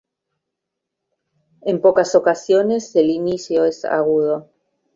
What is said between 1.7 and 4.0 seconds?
pocas ocasiones el inicio es